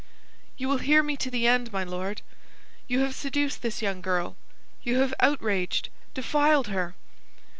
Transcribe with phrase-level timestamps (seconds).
[0.57, 2.23] "You will hear me to the end, my Lord.
[2.87, 4.35] You have seduced this young girl;
[4.81, 6.95] you have outraged, defiled her.